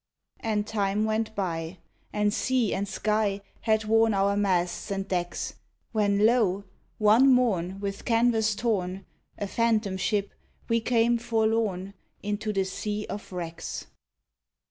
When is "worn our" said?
3.85-4.35